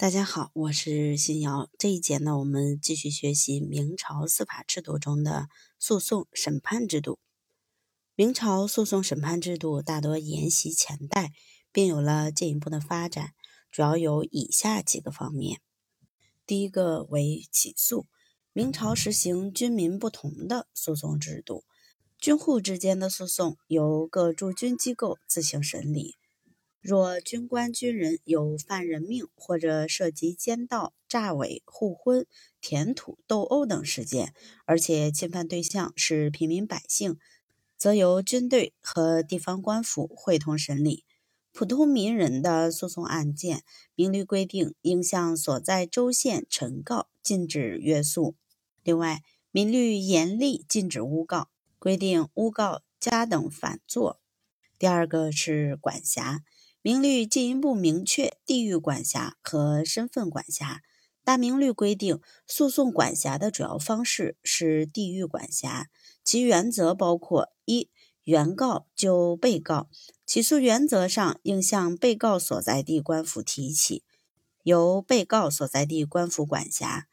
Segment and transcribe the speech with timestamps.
[0.00, 1.68] 大家好，我是新瑶。
[1.76, 7.18] 这一节呢，我们继续学习明朝司法制度中的诉讼审判制度。
[8.14, 11.32] 明朝诉讼审判制度大多沿袭前代，
[11.72, 13.32] 并有了进一步的发展，
[13.72, 15.60] 主要有以下几个方面。
[16.46, 18.06] 第一个为起诉。
[18.52, 21.64] 明朝实行军民不同的诉讼制度，
[22.20, 26.14] 军户之间的诉讼由各驻军机构自行审理。
[26.80, 32.24] 若军官、军人有犯人命或者涉及奸盗、诈伪、互婚、
[32.60, 34.32] 填土、斗殴等事件，
[34.64, 37.18] 而且侵犯对象是平民百姓，
[37.76, 41.04] 则由军队和地方官府会同审理。
[41.52, 43.64] 普通民人的诉讼案件，
[43.96, 48.36] 明律规定应向所在州县陈告，禁止约诉。
[48.84, 51.48] 另外，民律严厉禁止诬告，
[51.80, 54.20] 规定诬告加等反作。
[54.78, 56.44] 第二个是管辖。
[56.80, 60.82] 明律进一步明确地域管辖和身份管辖。
[61.24, 65.88] 大明律规定，诉讼管辖的主要方式是地域管辖，
[66.24, 67.90] 其原则包括：一、
[68.22, 69.90] 原告就被告，
[70.24, 74.04] 起诉原则上应向被告所在地官府提起，
[74.62, 77.06] 由被告所在地官府管辖；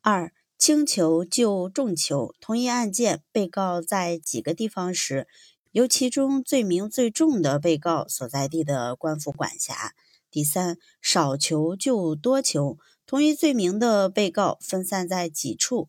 [0.00, 5.28] 二、轻求就重求，同一案件被告在几个地方时。
[5.72, 9.94] 由其中罪名最重的被告所在地的官府管辖。
[10.28, 15.88] 第三，少求就多求，同一罪名的被告分散在几处，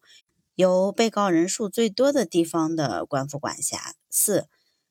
[0.54, 3.96] 由被告人数最多的地方的官府管辖。
[4.10, 4.48] 四，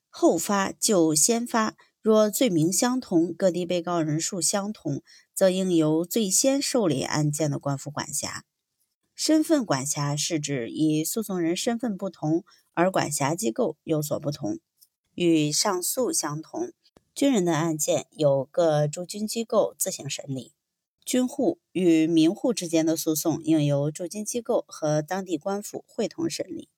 [0.09, 5.03] 后发就先发，若罪名相同，各地被告人数相同，
[5.35, 8.45] 则应由最先受理案件的官府管辖。
[9.15, 12.43] 身份管辖是指以诉讼人身份不同
[12.75, 14.59] 而管辖机构有所不同。
[15.21, 16.73] 与上诉相同，
[17.15, 20.55] 军人的案件由各驻军机构自行审理；
[21.05, 26.71] 军户与民户之间的诉讼应由驻军机构和当地官府会同审理。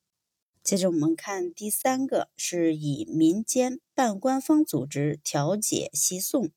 [0.60, 6.50] 接着我们看第三个，是以民间半官方组织调解西讼。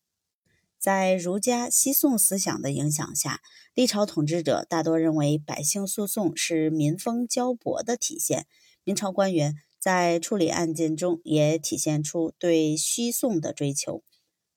[0.79, 3.43] 在儒家西讼思想的影响下，
[3.75, 8.47] 历朝统治者大多认为百姓诉讼是民风交薄的体现。
[8.83, 9.61] 明朝官员。
[9.85, 14.01] 在处理案件中，也体现出对虚讼的追求。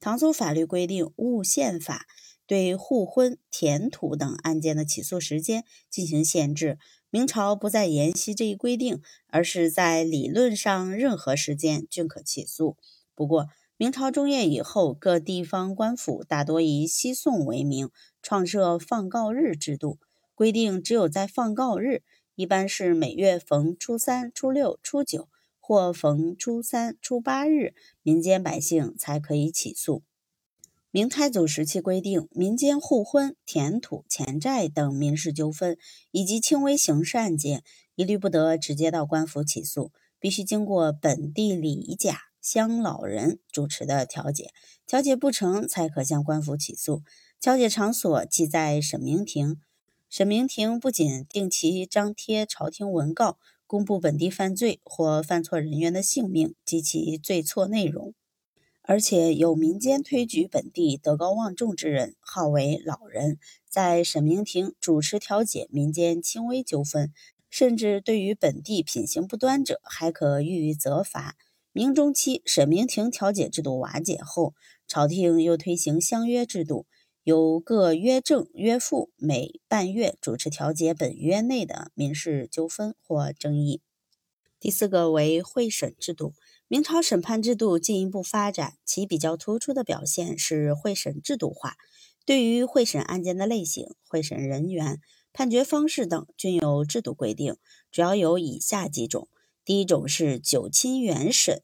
[0.00, 2.06] 唐宗法律规定《物宪法》，
[2.46, 6.78] 对互婚、填土等案件的起诉时间进行限制。
[7.10, 12.78] 明朝不再沿袭这一规定，而是在理论上任何时间均可起诉。
[13.14, 17.90] 不过，明朝中叶以后，各地方官府大多以西讼为名，
[18.22, 19.98] 创设放告日制度，
[20.34, 22.02] 规定只有在放告日。
[22.38, 25.28] 一般是每月逢初三、初六、初九，
[25.58, 30.04] 或逢初三、初八日，民间百姓才可以起诉。
[30.92, 35.76] 明太祖时期规定，民间互婚、填土、钱债等民事纠纷，
[36.12, 37.64] 以及轻微刑事案件，
[37.96, 39.90] 一律不得直接到官府起诉，
[40.20, 44.52] 必须经过本地李甲乡老人主持的调解，
[44.86, 47.02] 调解不成才可向官府起诉。
[47.40, 49.58] 调解场所即在审明庭。
[50.10, 58.14] 审明庭不仅定期张贴朝廷文告，公布本地犯罪或犯错人员的姓名及其罪错内容，
[58.80, 63.38] 而且有民间推举本地德高望重之人，号为老人，
[63.68, 67.12] 在审明庭主持调解民间轻微纠纷，
[67.50, 71.36] 甚至对于本地品行不端者，还可予以责罚。
[71.70, 74.54] 明中期，审明庭调解制度瓦解后，
[74.86, 76.86] 朝廷又推行相约制度。
[77.28, 83.82] 由各约正、约副每半月主持调解本约内的民事纠纷或争议。
[84.58, 86.32] 第四个为会审制度。
[86.68, 91.76] 明朝审判制度进一步发展，其比较突出的表现是会审制度化。
[92.24, 94.98] 对于会审案件的类型、会审人员、
[95.34, 97.58] 判决方式等，均有制度规定，
[97.92, 99.28] 主要有以下几种：
[99.66, 101.62] 第一种是九亲原审，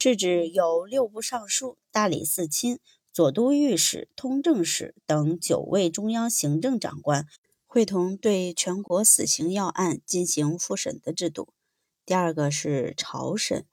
[0.00, 2.80] 是指有六部尚书、大理寺卿。
[3.18, 7.26] 左都御史、通政使等九位中央行政长官
[7.66, 11.48] 会同对全国死刑要案进行复审的制度。
[12.06, 13.66] 第二个是朝审，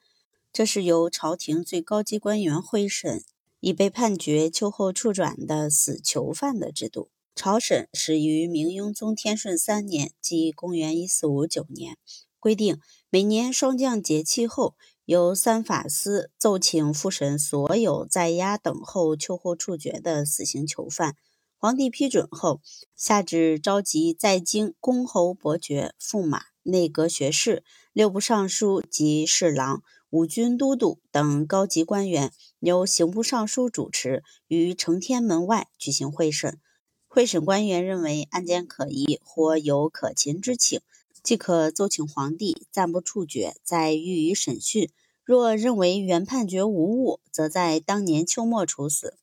[0.51, 3.23] 这是由朝廷最高级官员会审
[3.59, 7.11] 已被判决秋后处转的死囚犯的制度。
[7.35, 11.99] 朝审始于明雍宗天顺三年，即公元一四五九年，
[12.39, 12.79] 规定
[13.11, 14.73] 每年霜降节气后。
[15.05, 21.15] 由三法司奏请复审所有在押等候秋后处决的死刑囚犯，
[21.59, 22.59] 皇帝批准后，
[22.95, 27.63] 下旨召集在京公侯伯爵、驸马、内阁学士、
[27.93, 36.59] 六部尚书及侍郎、五军都督等高级官员，由刑部尚书主持，于承天门外举行会审。
[37.07, 40.81] 会审官员认为案件可疑或有可擒之请，
[41.25, 44.91] 即可奏请皇帝暂不处决，再予以审讯。
[45.23, 49.17] 若认为原判决无误，则在当年秋末处死。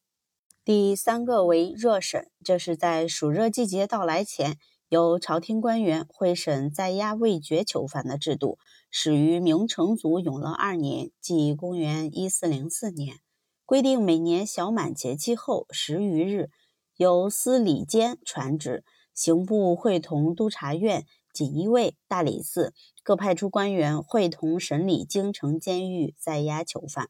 [0.64, 4.58] 第三个为热审，这是在暑热季节到来前，
[4.88, 8.58] 由朝廷官员会审在押未决囚犯的制度，
[8.90, 13.20] 始于明成祖永乐二年，即公元一四零四年，
[13.64, 16.50] 规定每年小满节气后十余日。
[16.96, 18.84] 由司礼监传旨，
[19.14, 27.08] 刑部会同督察院、锦衣卫、大理寺各派出官员，会同审理京城监狱在押囚犯。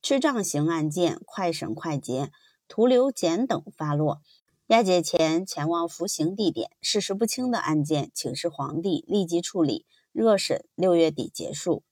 [0.00, 2.30] 吃杖刑案件快审快结，
[2.68, 4.20] 徒留检等发落。
[4.68, 9.84] 押解前前往服刑地点，事实不清的案件，请示皇帝立即处理。
[10.12, 11.82] 热审六月底结束。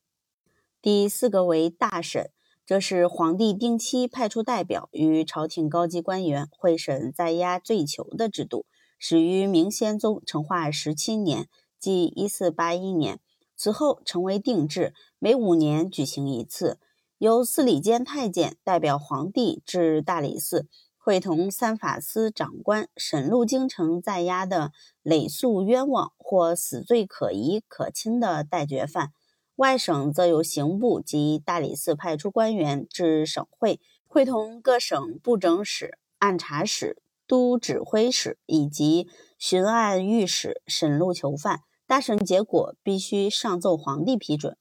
[0.81, 2.31] 第四个为大审。
[2.65, 8.65] 这是皇帝定期派出代表与朝廷高级官员会审在押罪囚的制度，
[8.97, 11.47] 始于明宣宗成化十七年，
[11.85, 13.19] 即一四八一年。
[13.55, 16.79] 此后成为定制，每五年举行一次，
[17.19, 20.67] 由司礼监太监代表皇帝至大理寺，
[20.97, 24.71] 会同三法司长官审录京城在押的
[25.03, 29.11] 累诉冤枉或死罪可疑可亲的待决犯。
[29.57, 36.97] 外省则由刑部及大理寺派出官员至省会，会同各省布政使、按察使、
[37.27, 41.61] 都指挥使以及巡按御史审录囚犯。
[41.87, 44.57] 大审结果必须上奏皇帝批准。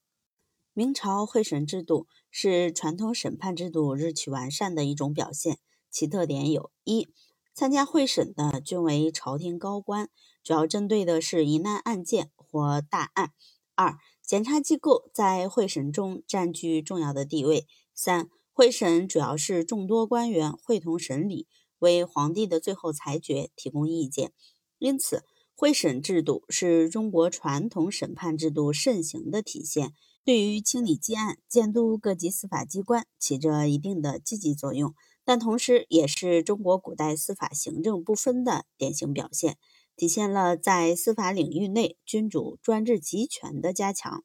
[0.74, 5.58] 明朝会审制度是传统审判制度日趋完善的一种表现，
[5.90, 7.08] 其特点有：一、
[7.54, 10.10] 参加会审的均为朝廷高官，
[10.42, 13.28] 主要针对的是疑难案件或大案；
[13.74, 17.66] 二、检察机构在会审中占据重要的地位。
[17.94, 21.46] 三、会审主要是众多官员会同审理，
[21.78, 24.32] 为皇帝的最后裁决提供意见。
[24.78, 25.24] 因此，
[25.56, 29.92] 会审制度是中国传统审判制度盛行的体现，
[30.24, 34.94] 对于清理积案、监督各级司法机关起着一定的积极作用。
[35.24, 39.56] 但同时，也是中国古代司法行政不分的典型表现。
[39.96, 44.24] 体现了在司法领域内君主专制集权的加强。